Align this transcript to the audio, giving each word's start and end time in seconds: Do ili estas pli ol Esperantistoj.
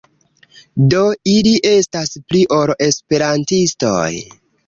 Do 0.93 1.01
ili 1.33 1.51
estas 1.73 2.15
pli 2.31 2.41
ol 2.61 2.73
Esperantistoj. 2.87 4.09